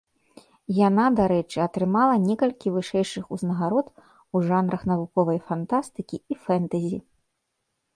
[0.87, 6.97] Яна, дарэчы, атрымала некалькі вышэйшых узнагарод у жанрах навуковай фантастыкі і фэнтэзі.